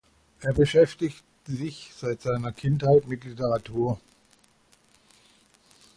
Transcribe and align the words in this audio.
Er 0.39 0.53
beschäftigt 0.53 1.23
sich 1.45 1.91
seit 1.95 2.23
seiner 2.23 2.51
Kindheit 2.51 3.05
mit 3.07 3.23
Literatur. 3.23 3.99